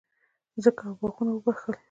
[0.53, 1.75] مځکه او باغونه وبخښل.